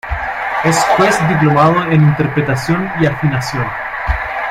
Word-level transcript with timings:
Es 0.63 0.75
juez 0.97 1.15
diplomado 1.29 1.83
en 1.91 2.01
Interpretación 2.01 2.91
y 2.99 3.05
Afinación. 3.05 3.67